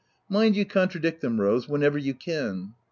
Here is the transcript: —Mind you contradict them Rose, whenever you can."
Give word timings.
—Mind 0.35 0.55
you 0.55 0.65
contradict 0.65 1.21
them 1.21 1.39
Rose, 1.39 1.69
whenever 1.69 1.99
you 1.99 2.15
can." 2.15 2.73